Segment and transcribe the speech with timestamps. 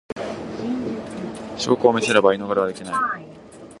[1.59, 3.23] 証拠を見せれば言い逃れはできまい